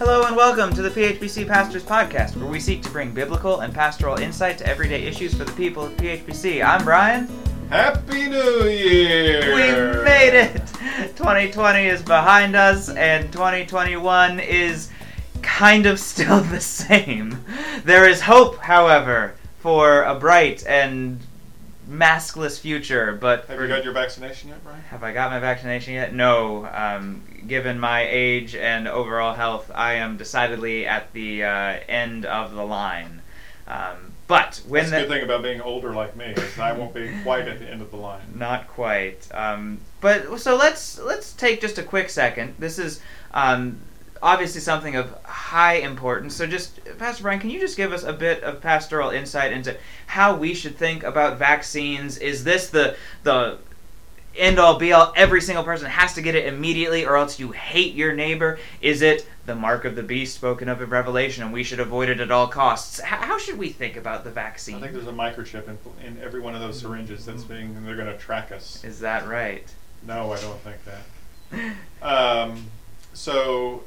Hello 0.00 0.24
and 0.24 0.34
welcome 0.34 0.72
to 0.72 0.80
the 0.80 0.88
PHBC 0.88 1.46
Pastors 1.46 1.82
Podcast, 1.82 2.34
where 2.34 2.46
we 2.46 2.58
seek 2.58 2.82
to 2.84 2.88
bring 2.88 3.12
biblical 3.12 3.60
and 3.60 3.74
pastoral 3.74 4.16
insight 4.16 4.56
to 4.56 4.66
everyday 4.66 5.02
issues 5.02 5.34
for 5.34 5.44
the 5.44 5.52
people 5.52 5.84
of 5.84 5.92
PHBC. 5.98 6.64
I'm 6.64 6.82
Brian. 6.86 7.28
Happy 7.68 8.26
New 8.26 8.66
Year! 8.66 9.54
We 9.54 10.02
made 10.02 10.32
it! 10.32 10.66
2020 11.16 11.86
is 11.86 12.00
behind 12.00 12.56
us, 12.56 12.88
and 12.88 13.30
2021 13.30 14.40
is 14.40 14.88
kind 15.42 15.84
of 15.84 16.00
still 16.00 16.40
the 16.44 16.60
same. 16.60 17.44
There 17.84 18.08
is 18.08 18.22
hope, 18.22 18.56
however, 18.56 19.34
for 19.58 20.04
a 20.04 20.14
bright 20.18 20.64
and 20.66 21.20
maskless 21.90 22.58
future, 22.58 23.18
but 23.20 23.44
Have 23.48 23.60
you 23.60 23.68
got 23.68 23.84
your 23.84 23.92
vaccination 23.92 24.48
yet, 24.48 24.64
Brian? 24.64 24.80
Have 24.80 25.02
I 25.02 25.12
got 25.12 25.30
my 25.30 25.40
vaccination 25.40 25.92
yet? 25.92 26.14
No. 26.14 26.64
Um, 26.72 27.22
given 27.46 27.78
my 27.78 28.06
age 28.08 28.54
and 28.54 28.88
overall 28.88 29.34
health, 29.34 29.70
I 29.74 29.94
am 29.94 30.16
decidedly 30.16 30.86
at 30.86 31.12
the 31.12 31.44
uh, 31.44 31.78
end 31.88 32.26
of 32.26 32.54
the 32.54 32.64
line. 32.64 33.22
Um, 33.66 34.12
but 34.26 34.62
when 34.68 34.82
That's 34.82 34.90
the, 34.90 34.96
the 34.96 35.02
good 35.02 35.08
thing 35.08 35.24
about 35.24 35.42
being 35.42 35.60
older 35.60 35.92
like 35.92 36.16
me 36.16 36.26
is 36.26 36.58
I 36.58 36.72
won't 36.72 36.94
be 36.94 37.10
quite 37.24 37.48
at 37.48 37.58
the 37.58 37.68
end 37.68 37.82
of 37.82 37.90
the 37.90 37.96
line. 37.96 38.22
Not 38.34 38.68
quite. 38.68 39.26
Um, 39.32 39.80
but 40.00 40.38
so 40.38 40.56
let's 40.56 40.98
let's 41.00 41.32
take 41.32 41.60
just 41.60 41.78
a 41.78 41.82
quick 41.82 42.10
second. 42.10 42.54
This 42.58 42.78
is 42.78 43.00
um, 43.32 43.80
obviously 44.22 44.60
something 44.60 44.94
of 44.94 45.12
high 45.24 45.74
importance. 45.74 46.36
So 46.36 46.46
just 46.46 46.78
Pastor 46.98 47.24
Brian, 47.24 47.40
can 47.40 47.50
you 47.50 47.58
just 47.58 47.76
give 47.76 47.92
us 47.92 48.04
a 48.04 48.12
bit 48.12 48.42
of 48.44 48.60
pastoral 48.60 49.10
insight 49.10 49.52
into 49.52 49.76
how 50.06 50.36
we 50.36 50.54
should 50.54 50.76
think 50.76 51.02
about 51.02 51.38
vaccines? 51.38 52.16
Is 52.18 52.44
this 52.44 52.70
the 52.70 52.96
the 53.24 53.58
end 54.36 54.58
all 54.58 54.78
be 54.78 54.92
all? 54.92 55.12
Every 55.16 55.40
single 55.40 55.64
person 55.64 55.88
has 55.88 56.14
to 56.14 56.22
get 56.22 56.34
it 56.34 56.46
immediately, 56.46 57.04
or 57.04 57.16
else 57.16 57.38
you 57.38 57.52
hate 57.52 57.94
your 57.94 58.12
neighbor. 58.12 58.58
Is 58.80 59.02
it 59.02 59.26
the 59.46 59.54
mark 59.54 59.84
of 59.84 59.96
the 59.96 60.02
beast 60.02 60.34
spoken 60.34 60.68
of 60.68 60.80
in 60.80 60.88
Revelation, 60.90 61.42
and 61.42 61.52
we 61.52 61.62
should 61.62 61.80
avoid 61.80 62.08
it 62.08 62.20
at 62.20 62.30
all 62.30 62.48
costs? 62.48 63.00
How 63.00 63.38
should 63.38 63.58
we 63.58 63.70
think 63.70 63.96
about 63.96 64.24
the 64.24 64.30
vaccine? 64.30 64.76
I 64.76 64.80
think 64.80 64.92
there's 64.92 65.06
a 65.06 65.12
microchip 65.12 65.68
in, 65.68 65.78
in 66.04 66.22
every 66.22 66.40
one 66.40 66.54
of 66.54 66.60
those 66.60 66.80
syringes 66.80 67.26
that's 67.26 67.44
being, 67.44 67.84
they're 67.84 67.96
going 67.96 68.06
to 68.06 68.18
track 68.18 68.52
us. 68.52 68.84
Is 68.84 69.00
that 69.00 69.26
right? 69.26 69.66
No, 70.06 70.32
I 70.32 70.40
don't 70.40 70.60
think 70.60 70.76
that. 70.84 71.74
Um, 72.02 72.66
so, 73.12 73.84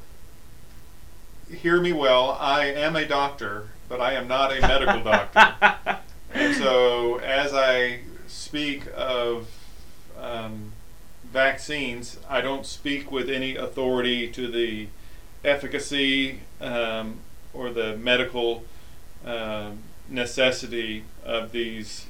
hear 1.50 1.80
me 1.80 1.92
well. 1.92 2.36
I 2.38 2.66
am 2.66 2.96
a 2.96 3.06
doctor, 3.06 3.68
but 3.88 4.00
I 4.00 4.14
am 4.14 4.28
not 4.28 4.56
a 4.56 4.60
medical 4.60 5.02
doctor. 5.02 5.98
And 6.34 6.56
so, 6.56 7.18
as 7.18 7.54
I 7.54 8.00
speak 8.26 8.88
of 8.96 9.46
um, 10.24 10.72
vaccines, 11.32 12.18
I 12.28 12.40
don't 12.40 12.64
speak 12.66 13.10
with 13.10 13.28
any 13.28 13.56
authority 13.56 14.28
to 14.32 14.48
the 14.48 14.88
efficacy 15.44 16.40
um, 16.60 17.18
or 17.52 17.70
the 17.70 17.96
medical 17.96 18.64
um, 19.26 19.78
necessity 20.08 21.04
of 21.24 21.52
these. 21.52 22.06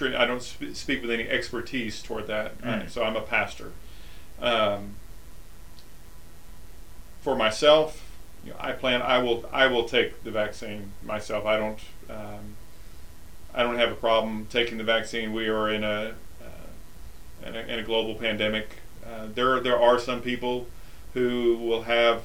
I 0.00 0.26
don't 0.26 0.42
sp- 0.46 0.74
speak 0.74 1.02
with 1.02 1.10
any 1.10 1.28
expertise 1.28 2.00
toward 2.02 2.28
that. 2.28 2.52
Uh, 2.62 2.66
Mm. 2.66 2.90
so 2.90 3.02
I'm 3.02 3.16
a 3.16 3.20
pastor. 3.20 3.72
Um, 4.40 4.94
for 7.20 7.34
myself, 7.34 8.04
you 8.44 8.50
know, 8.52 8.56
I 8.60 8.72
plan. 8.72 9.02
I 9.02 9.18
will. 9.18 9.48
I 9.52 9.66
will 9.66 9.84
take 9.88 10.22
the 10.22 10.30
vaccine 10.30 10.92
myself. 11.04 11.44
I 11.46 11.56
don't. 11.56 11.80
Um, 12.08 12.54
I 13.52 13.64
don't 13.64 13.76
have 13.76 13.90
a 13.90 13.96
problem 13.96 14.46
taking 14.48 14.78
the 14.78 14.84
vaccine. 14.84 15.32
We 15.32 15.48
are 15.48 15.68
in 15.68 15.82
a 15.82 15.88
uh, 15.88 16.12
in, 17.46 17.54
a, 17.56 17.60
in 17.60 17.78
a 17.78 17.82
global 17.82 18.14
pandemic. 18.14 18.68
Uh, 19.06 19.26
there 19.34 19.60
there 19.60 19.80
are 19.80 19.98
some 19.98 20.20
people 20.20 20.66
who 21.14 21.56
will 21.56 21.82
have 21.82 22.22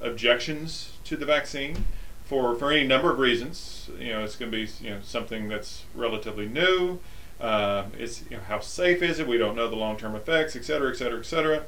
objections 0.00 0.92
to 1.04 1.16
the 1.16 1.24
vaccine 1.26 1.84
for 2.24 2.54
for 2.54 2.70
any 2.70 2.86
number 2.86 3.10
of 3.10 3.18
reasons. 3.18 3.88
You 3.98 4.10
know, 4.10 4.24
it's 4.24 4.36
going 4.36 4.50
to 4.50 4.56
be 4.56 4.70
you 4.84 4.90
know 4.90 4.98
something 5.02 5.48
that's 5.48 5.84
relatively 5.94 6.46
new. 6.48 6.98
Um, 7.40 7.92
it's 7.98 8.22
you 8.30 8.36
know 8.36 8.42
how 8.42 8.60
safe 8.60 9.02
is 9.02 9.18
it? 9.20 9.26
We 9.26 9.38
don't 9.38 9.54
know 9.56 9.68
the 9.68 9.76
long 9.76 9.96
term 9.96 10.14
effects, 10.14 10.56
et 10.56 10.64
cetera, 10.64 10.90
et 10.90 10.96
cetera, 10.96 11.20
et 11.20 11.26
cetera. 11.26 11.62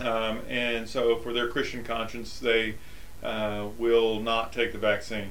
Um, 0.00 0.40
and 0.48 0.88
so, 0.88 1.16
for 1.16 1.32
their 1.32 1.48
Christian 1.48 1.84
conscience, 1.84 2.38
they 2.38 2.76
uh, 3.22 3.68
will 3.78 4.20
not 4.20 4.52
take 4.52 4.72
the 4.72 4.78
vaccine. 4.78 5.30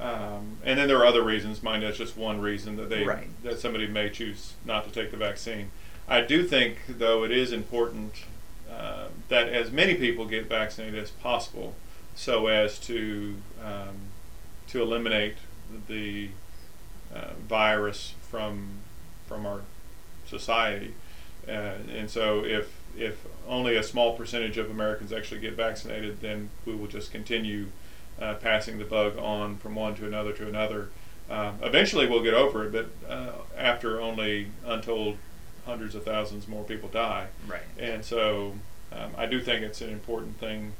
Um, 0.00 0.58
and 0.64 0.78
then 0.78 0.86
there 0.86 0.98
are 0.98 1.06
other 1.06 1.22
reasons. 1.24 1.62
Mine 1.62 1.82
is 1.82 1.98
just 1.98 2.16
one 2.16 2.40
reason 2.40 2.76
that 2.76 2.88
they 2.88 3.04
Right. 3.04 3.26
that 3.42 3.58
somebody 3.58 3.88
may 3.88 4.08
choose 4.10 4.54
not 4.64 4.84
to 4.84 4.90
take 4.90 5.10
the 5.10 5.16
vaccine. 5.16 5.70
I 6.08 6.22
do 6.22 6.44
think, 6.44 6.78
though, 6.88 7.22
it 7.24 7.30
is 7.30 7.52
important 7.52 8.14
uh, 8.70 9.08
that 9.28 9.48
as 9.48 9.70
many 9.70 9.94
people 9.94 10.24
get 10.24 10.48
vaccinated 10.48 10.98
as 10.98 11.10
possible, 11.10 11.74
so 12.14 12.46
as 12.46 12.78
to 12.80 13.36
um, 13.62 13.96
to 14.68 14.82
eliminate 14.82 15.36
the 15.88 16.30
uh, 17.14 17.32
virus 17.46 18.14
from 18.30 18.68
from 19.26 19.44
our 19.44 19.60
society. 20.26 20.94
Uh, 21.46 21.76
and 21.94 22.08
so, 22.10 22.42
if 22.44 22.72
if 22.96 23.26
only 23.46 23.76
a 23.76 23.82
small 23.82 24.16
percentage 24.16 24.56
of 24.56 24.70
Americans 24.70 25.12
actually 25.12 25.40
get 25.40 25.54
vaccinated, 25.54 26.20
then 26.22 26.48
we 26.64 26.74
will 26.74 26.86
just 26.86 27.12
continue 27.12 27.66
uh, 28.20 28.34
passing 28.34 28.78
the 28.78 28.84
bug 28.84 29.18
on 29.18 29.58
from 29.58 29.74
one 29.74 29.94
to 29.96 30.06
another 30.06 30.32
to 30.32 30.48
another. 30.48 30.88
Um, 31.30 31.58
eventually, 31.62 32.08
we'll 32.08 32.22
get 32.22 32.32
over 32.32 32.64
it, 32.64 32.72
but 32.72 32.88
uh, 33.06 33.32
after 33.56 34.00
only 34.00 34.48
untold 34.64 35.18
hundreds 35.68 35.94
of 35.94 36.02
thousands 36.02 36.48
more 36.48 36.64
people 36.64 36.88
die. 36.88 37.26
Right. 37.46 37.60
And 37.78 38.02
so, 38.02 38.54
um, 38.90 39.10
I 39.18 39.26
do 39.26 39.38
think 39.40 39.62
it's 39.62 39.82
an 39.82 39.90
important 39.90 40.40
thing. 40.40 40.72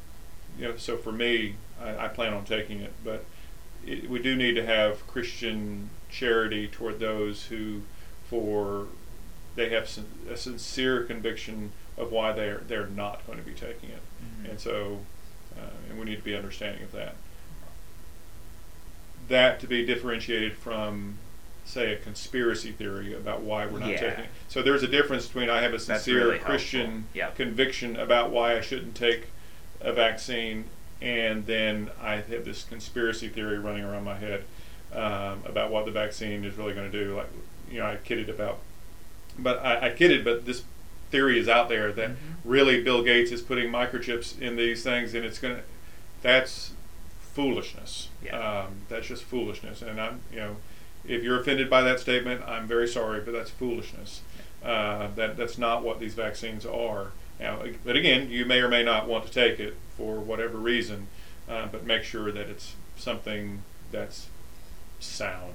You 0.58 0.68
know, 0.68 0.76
so 0.78 0.96
for 0.96 1.12
me, 1.12 1.56
I, 1.80 2.06
I 2.06 2.08
plan 2.08 2.32
on 2.32 2.44
taking 2.46 2.80
it, 2.80 2.92
but 3.04 3.24
it, 3.86 4.08
we 4.08 4.18
do 4.18 4.34
need 4.34 4.54
to 4.54 4.64
have 4.64 5.06
Christian 5.06 5.90
charity 6.08 6.66
toward 6.68 7.00
those 7.00 7.44
who, 7.46 7.82
for 8.30 8.86
they 9.56 9.68
have 9.68 9.88
sin- 9.88 10.06
a 10.30 10.36
sincere 10.38 11.04
conviction 11.04 11.72
of 11.98 12.10
why 12.10 12.32
they're 12.32 12.62
they're 12.66 12.86
not 12.86 13.26
going 13.26 13.38
to 13.38 13.44
be 13.44 13.52
taking 13.52 13.90
it, 13.90 14.00
Mhm. 14.24 14.50
and 14.50 14.60
so, 14.60 15.00
uh, 15.58 15.70
and 15.90 15.98
we 15.98 16.06
need 16.06 16.16
to 16.16 16.22
be 16.22 16.34
understanding 16.34 16.82
of 16.82 16.92
that. 16.92 17.14
That 19.28 19.60
to 19.60 19.66
be 19.66 19.84
differentiated 19.84 20.56
from, 20.56 21.18
say, 21.68 21.92
a 21.92 21.96
conspiracy 21.96 22.72
theory 22.72 23.12
about 23.14 23.42
why 23.42 23.66
we're 23.66 23.78
not 23.78 23.90
Yeah. 23.90 24.00
taking 24.00 24.24
it. 24.24 24.30
So 24.48 24.62
there's 24.62 24.82
a 24.82 24.88
difference 24.88 25.26
between 25.26 25.50
I 25.50 25.60
have 25.60 25.74
a 25.74 25.78
sincere 25.78 26.24
really. 26.26 26.38
Christian 26.38 27.04
Yep. 27.14 27.36
conviction 27.36 27.96
about 27.96 28.30
why 28.30 28.56
I 28.56 28.60
shouldn't 28.60 28.94
take 28.94 29.26
a 29.80 29.92
vaccine, 29.92 30.64
and 31.02 31.46
then 31.46 31.90
I 32.00 32.16
have 32.16 32.44
this 32.44 32.64
conspiracy 32.64 33.28
theory 33.28 33.58
running 33.58 33.84
around 33.84 34.04
my 34.04 34.16
head 34.16 34.44
um, 34.94 35.42
about 35.44 35.70
what 35.70 35.84
the 35.84 35.90
vaccine 35.90 36.44
is 36.46 36.56
really 36.56 36.72
going 36.72 36.90
to 36.90 37.04
do. 37.04 37.14
Like, 37.14 37.28
you 37.70 37.78
know, 37.78 37.86
I 37.86 37.96
kidded 37.96 38.30
about, 38.30 38.60
but 39.38 39.58
I, 39.62 39.88
I 39.88 39.90
kidded, 39.90 40.24
but 40.24 40.46
this 40.46 40.62
theory 41.10 41.38
is 41.38 41.48
out 41.48 41.68
there 41.68 41.92
that 41.92 42.10
Mhm. 42.12 42.16
really 42.44 42.82
Bill 42.82 43.02
Gates 43.02 43.30
is 43.30 43.42
putting 43.42 43.70
microchips 43.70 44.40
in 44.40 44.56
these 44.56 44.82
things, 44.82 45.12
and 45.14 45.24
it's 45.26 45.38
going 45.38 45.56
to. 45.56 45.62
That's 46.22 46.72
foolishness. 47.20 48.08
Yeah. 48.24 48.38
Um, 48.38 48.76
that's 48.88 49.06
just 49.06 49.24
foolishness, 49.24 49.82
and 49.82 50.00
I'm, 50.00 50.20
you 50.32 50.38
know, 50.40 50.56
if 51.06 51.22
you're 51.22 51.40
offended 51.40 51.70
by 51.70 51.82
that 51.82 52.00
statement, 52.00 52.42
I'm 52.46 52.66
very 52.66 52.88
sorry, 52.88 53.20
but 53.20 53.32
that's 53.32 53.50
foolishness. 53.50 54.22
Uh, 54.62 55.08
that 55.14 55.36
that's 55.36 55.56
not 55.58 55.82
what 55.82 56.00
these 56.00 56.14
vaccines 56.14 56.66
are. 56.66 57.12
Now, 57.38 57.62
but 57.84 57.96
again, 57.96 58.30
you 58.30 58.44
may 58.44 58.58
or 58.60 58.68
may 58.68 58.82
not 58.82 59.06
want 59.06 59.26
to 59.26 59.32
take 59.32 59.60
it 59.60 59.76
for 59.96 60.18
whatever 60.18 60.58
reason, 60.58 61.06
uh, 61.48 61.66
but 61.70 61.84
make 61.84 62.02
sure 62.02 62.32
that 62.32 62.48
it's 62.48 62.74
something 62.96 63.62
that's 63.92 64.28
sound. 64.98 65.54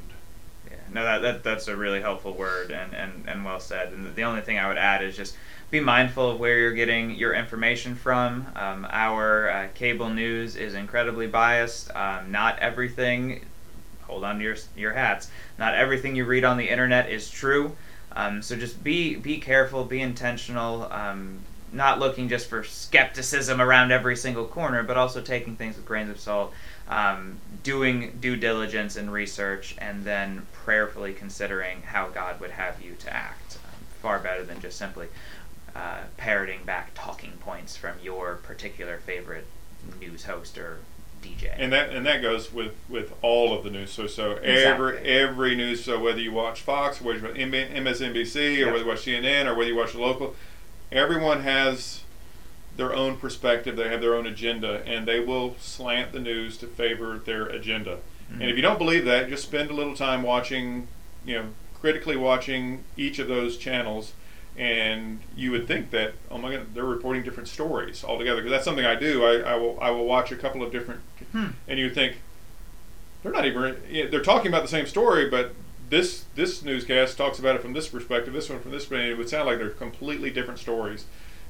Yeah, 0.70 0.78
no, 0.94 1.04
that, 1.04 1.22
that 1.22 1.44
that's 1.44 1.68
a 1.68 1.75
really 1.75 2.02
helpful 2.02 2.34
word 2.34 2.72
and, 2.72 2.94
and, 2.94 3.25
and 3.28 3.44
well 3.44 3.60
said. 3.60 3.92
And 3.92 4.16
the 4.16 4.24
only 4.24 4.42
thing 4.42 4.58
I 4.58 4.68
would 4.68 4.78
add 4.78 5.04
is 5.04 5.18
just 5.18 5.36
be 5.69 5.80
mindful 5.80 6.31
of 6.31 6.40
where 6.40 6.57
you're 6.57 6.74
getting 6.74 7.12
your 7.12 7.34
information 7.34 7.95
from. 7.95 8.48
Um, 8.56 8.88
our 8.90 9.50
uh, 9.50 9.68
cable 9.75 10.10
news 10.10 10.56
is 10.56 10.75
incredibly 10.75 11.28
biased. 11.28 11.94
Um, 11.95 12.31
not 12.31 12.60
everything, 12.60 13.44
hold 14.08 14.24
on 14.24 14.38
to 14.38 14.44
your 14.44 14.56
your 14.76 14.94
hats. 14.94 15.30
Not 15.58 15.76
everything 15.76 16.16
you 16.16 16.26
read 16.26 16.44
on 16.44 16.58
the 16.58 16.70
internet 16.70 17.10
is 17.10 17.30
true. 17.30 17.76
Um, 18.12 18.42
so 18.42 18.56
just 18.56 18.84
be 18.84 19.16
be 19.16 19.40
careful, 19.40 19.84
be 19.86 20.02
intentional. 20.02 20.92
Um, 20.92 21.40
not 21.72 21.98
looking 22.00 22.30
just 22.30 22.48
for 22.50 22.64
skepticism 22.64 23.60
around 23.60 23.92
every 23.92 24.16
single 24.16 24.46
corner, 24.46 24.84
but 24.84 24.96
also 24.96 25.22
taking 25.22 25.56
things 25.56 25.76
with 25.76 25.86
grains 25.86 26.12
of 26.12 26.20
salt 26.20 26.54
um, 26.88 27.38
doing 27.64 28.18
due 28.20 28.36
diligence 28.36 28.96
and 28.96 29.12
research, 29.12 29.76
and 29.80 30.04
then 30.04 30.46
prayerfully 30.52 31.14
considering 31.14 31.82
how 31.82 32.08
God 32.10 32.40
would 32.40 32.52
have 32.52 32.82
you 32.82 32.96
to 33.00 33.14
act. 33.14 33.58
Far 34.02 34.20
better 34.20 34.44
than 34.44 34.60
just 34.60 34.78
simply 34.78 35.08
uh, 35.76 36.02
parroting 36.18 36.64
back 36.66 36.92
talking 36.94 37.32
points 37.40 37.78
from 37.78 37.94
your 38.04 38.36
particular 38.36 38.98
favorite 38.98 39.48
news 40.00 40.26
host 40.26 40.58
or 40.58 40.80
DJ. 41.24 41.54
And 41.58 41.72
that 41.74 41.90
and 41.90 42.06
that 42.06 42.22
goes 42.22 42.52
with, 42.54 42.74
with 42.90 43.14
all 43.22 43.58
of 43.58 43.64
the 43.64 43.70
news. 43.70 43.92
So 43.92 44.08
so 44.08 44.34
every 44.36 44.54
Exactly. 44.98 45.10
every 45.10 45.56
news. 45.56 45.84
So 45.84 46.00
whether 46.00 46.20
you 46.20 46.31
watch 46.31 46.62
Fox, 46.62 47.02
whether 47.02 47.20
you 47.20 47.25
watch 47.28 47.36
MSNBC, 47.38 48.36
or 48.36 48.66
Yep. 48.66 48.66
whether 48.68 48.78
you 48.84 48.88
watch 48.90 49.06
CNN, 49.06 49.46
or 49.46 49.56
whether 49.56 49.70
you 49.70 49.75
watch 49.75 49.94
the 49.94 50.02
local, 50.02 50.36
everyone 50.92 51.42
has 51.42 52.02
their 52.75 52.94
own 52.94 53.18
perspective, 53.18 53.75
they 53.75 53.88
have 53.90 54.02
their 54.02 54.16
own 54.16 54.25
agenda, 54.25 54.81
and 54.86 55.08
they 55.08 55.20
will 55.20 55.56
slant 55.60 56.12
the 56.12 56.20
news 56.20 56.58
to 56.58 56.68
favor 56.68 57.20
their 57.24 57.46
agenda. 57.46 57.98
Mm-hmm. 58.31 58.42
And 58.42 58.50
if 58.50 58.56
you 58.56 58.62
don't 58.64 58.80
believe 58.80 59.06
that, 59.06 59.30
just 59.30 59.44
spend 59.44 59.69
a 59.69 59.74
little 59.74 59.96
time 59.96 60.24
watching, 60.24 60.88
you 61.26 61.36
know, 61.36 61.46
critically 61.80 62.16
watching 62.16 62.84
each 62.98 63.19
of 63.19 63.28
those 63.28 63.58
channels, 63.58 64.14
and 64.58 65.20
you 65.36 65.52
would 65.52 65.68
think 65.68 65.90
that, 65.92 66.14
oh 66.30 66.38
my 66.38 66.56
God, 66.56 66.68
they're 66.74 66.84
reporting 66.84 67.24
different 67.24 67.50
stories 67.50 68.04
altogether. 68.04 68.42
Because 68.42 68.52
that's 68.52 68.66
something 68.66 68.86
I 68.86 68.96
do. 68.96 69.26
I, 69.26 69.54
I 69.54 69.56
will 69.56 69.78
I 69.82 69.90
will 69.92 70.06
watch 70.06 70.32
a 70.32 70.36
couple 70.36 70.64
of 70.64 70.72
different, 70.72 71.02
hmm. 71.32 71.48
and 71.68 71.80
you 71.80 71.86
would 71.86 71.96
think 71.96 72.18
they're 73.22 73.32
not 73.32 73.46
even 73.46 73.78
they're 74.12 74.22
talking 74.22 74.48
about 74.48 74.62
the 74.62 74.68
same 74.68 74.86
story, 74.86 75.30
but 75.30 75.56
this 75.90 76.26
this 76.36 76.64
newscast 76.64 77.18
talks 77.18 77.40
about 77.40 77.56
it 77.56 77.62
from 77.62 77.74
this 77.74 77.88
perspective, 77.88 78.34
this 78.34 78.50
one 78.50 78.60
from 78.60 78.72
this 78.72 78.86
perspective. 78.86 79.12
It 79.12 79.18
would 79.18 79.30
sound 79.30 79.48
like 79.48 79.58
they're 79.58 79.70
completely 79.70 80.30
different 80.30 80.60
stories, 80.60 81.06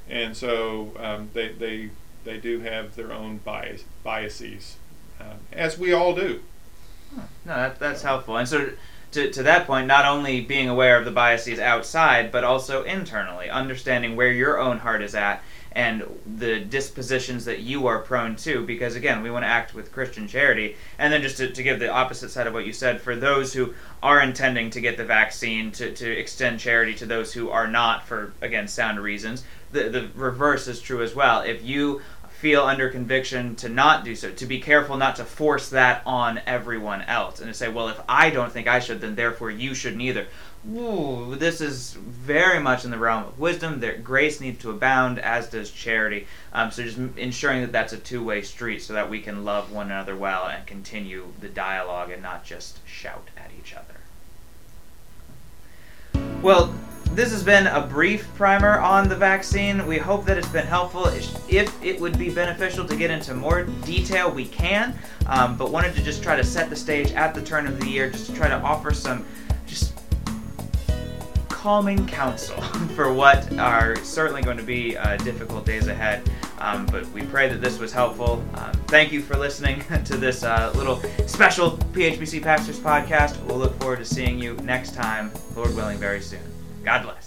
and 0.08 0.36
so 0.36 0.92
um, 0.98 1.30
they 1.34 1.48
they 1.52 1.90
they 2.24 2.38
do 2.38 2.60
have 2.60 2.96
their 2.96 3.12
own 3.12 3.38
bias 3.38 3.84
biases, 4.02 4.76
uh, 5.20 5.34
as 5.52 5.78
we 5.78 5.92
all 5.92 6.14
do. 6.14 6.42
No, 7.16 7.22
that, 7.44 7.78
that's 7.78 8.02
helpful. 8.02 8.36
And 8.36 8.48
so, 8.48 8.70
to, 9.14 9.30
to 9.30 9.42
that 9.44 9.66
point, 9.66 9.86
not 9.86 10.04
only 10.04 10.40
being 10.40 10.68
aware 10.68 10.98
of 10.98 11.04
the 11.04 11.10
biases 11.10 11.58
outside, 11.58 12.30
but 12.30 12.44
also 12.44 12.82
internally, 12.82 13.48
understanding 13.48 14.16
where 14.16 14.30
your 14.30 14.58
own 14.58 14.78
heart 14.78 15.02
is 15.02 15.14
at 15.14 15.42
and 15.72 16.04
the 16.36 16.60
dispositions 16.60 17.44
that 17.46 17.58
you 17.58 17.88
are 17.88 17.98
prone 17.98 18.36
to. 18.36 18.64
Because 18.64 18.94
again 18.94 19.22
we 19.22 19.30
want 19.30 19.42
to 19.42 19.48
act 19.48 19.74
with 19.74 19.90
christian 19.90 20.28
charity. 20.28 20.76
And 20.98 21.12
then 21.12 21.20
just 21.20 21.36
to, 21.38 21.50
to 21.50 21.62
give 21.64 21.80
the 21.80 21.88
opposite 21.88 22.30
side 22.30 22.46
of 22.46 22.54
what 22.54 22.64
you 22.64 22.72
said 22.72 23.00
for 23.00 23.16
those 23.16 23.52
who 23.52 23.74
are 24.00 24.20
intending 24.20 24.70
to 24.70 24.80
get 24.80 24.96
the 24.96 25.04
vaccine 25.04 25.72
to, 25.72 25.92
to 25.92 26.10
extend 26.10 26.60
charity 26.60 26.94
to 26.94 27.06
those 27.06 27.32
who 27.32 27.50
are 27.50 27.66
not 27.66 28.06
for 28.06 28.32
again 28.40 28.68
sound 28.68 29.00
reasons 29.00 29.42
the, 29.74 29.88
the 29.90 30.08
reverse 30.14 30.66
is 30.68 30.80
true 30.80 31.02
as 31.02 31.14
well. 31.14 31.42
If 31.42 31.62
you 31.62 32.00
feel 32.40 32.62
under 32.62 32.90
conviction 32.90 33.56
to 33.56 33.68
not 33.68 34.04
do 34.04 34.14
so 34.14 34.30
to 34.30 34.46
be 34.46 34.60
careful 34.60 34.96
not 34.96 35.16
to 35.16 35.24
force 35.24 35.70
that 35.70 36.02
on 36.04 36.40
everyone 36.46 37.00
else 37.02 37.40
and 37.40 37.48
to 37.48 37.54
say 37.54 37.68
well 37.68 37.88
if 37.88 38.00
i 38.08 38.28
don't 38.30 38.52
think 38.52 38.66
i 38.66 38.78
should 38.78 39.00
then 39.00 39.14
therefore 39.14 39.50
you 39.50 39.74
shouldn't 39.74 40.02
either 40.02 40.26
Ooh, 40.72 41.36
this 41.36 41.60
is 41.60 41.92
very 41.92 42.58
much 42.58 42.86
in 42.86 42.90
the 42.90 42.96
realm 42.98 43.24
of 43.24 43.38
wisdom. 43.38 43.80
That 43.80 44.02
grace 44.02 44.40
needs 44.40 44.62
to 44.62 44.70
abound, 44.70 45.18
as 45.18 45.50
does 45.50 45.70
charity. 45.70 46.26
Um, 46.54 46.70
so 46.70 46.82
just 46.84 46.96
ensuring 47.18 47.60
that 47.60 47.72
that's 47.72 47.92
a 47.92 47.98
two-way 47.98 48.40
street, 48.40 48.80
so 48.80 48.94
that 48.94 49.10
we 49.10 49.20
can 49.20 49.44
love 49.44 49.70
one 49.70 49.86
another 49.86 50.16
well 50.16 50.46
and 50.46 50.66
continue 50.66 51.26
the 51.40 51.50
dialogue, 51.50 52.10
and 52.10 52.22
not 52.22 52.44
just 52.44 52.78
shout 52.86 53.28
at 53.36 53.50
each 53.58 53.74
other. 53.74 54.00
Well, 56.40 56.74
this 57.14 57.30
has 57.30 57.44
been 57.44 57.68
a 57.68 57.80
brief 57.80 58.26
primer 58.34 58.80
on 58.80 59.08
the 59.08 59.14
vaccine. 59.14 59.86
We 59.86 59.98
hope 59.98 60.24
that 60.24 60.36
it's 60.36 60.48
been 60.48 60.66
helpful. 60.66 61.06
If 61.06 61.82
it 61.82 62.00
would 62.00 62.18
be 62.18 62.28
beneficial 62.28 62.84
to 62.86 62.96
get 62.96 63.10
into 63.10 63.34
more 63.34 63.64
detail, 63.84 64.30
we 64.30 64.46
can. 64.46 64.98
Um, 65.26 65.56
but 65.56 65.70
wanted 65.70 65.94
to 65.94 66.02
just 66.02 66.22
try 66.22 66.34
to 66.34 66.42
set 66.42 66.70
the 66.70 66.76
stage 66.76 67.12
at 67.12 67.32
the 67.32 67.42
turn 67.42 67.66
of 67.66 67.78
the 67.78 67.88
year, 67.88 68.10
just 68.10 68.26
to 68.26 68.34
try 68.34 68.48
to 68.48 68.56
offer 68.56 68.92
some 68.92 69.24
just 69.66 69.94
calming 71.48 72.04
counsel 72.06 72.60
for 72.96 73.12
what 73.12 73.56
are 73.58 73.96
certainly 74.04 74.42
going 74.42 74.56
to 74.56 74.64
be 74.64 74.96
uh, 74.96 75.16
difficult 75.18 75.64
days 75.64 75.86
ahead. 75.86 76.28
Um, 76.58 76.84
but 76.86 77.08
we 77.10 77.22
pray 77.22 77.48
that 77.48 77.60
this 77.60 77.78
was 77.78 77.92
helpful. 77.92 78.44
Um, 78.54 78.72
thank 78.88 79.12
you 79.12 79.22
for 79.22 79.36
listening 79.36 79.84
to 80.04 80.16
this 80.16 80.42
uh, 80.42 80.72
little 80.74 81.00
special 81.28 81.78
PHBC 81.92 82.42
Pastors 82.42 82.80
podcast. 82.80 83.40
We'll 83.44 83.58
look 83.58 83.78
forward 83.80 83.98
to 83.98 84.04
seeing 84.04 84.38
you 84.38 84.54
next 84.64 84.94
time, 84.94 85.30
Lord 85.54 85.74
willing, 85.76 85.98
very 85.98 86.20
soon. 86.20 86.53
God 86.84 87.02
bless. 87.02 87.23